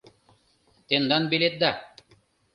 —Тендан 0.87 1.23
билетда. 1.31 1.71